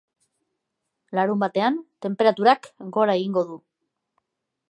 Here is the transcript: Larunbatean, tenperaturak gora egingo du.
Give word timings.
Larunbatean, 1.17 1.77
tenperaturak 2.07 2.67
gora 2.97 3.17
egingo 3.21 3.47
du. 3.51 3.59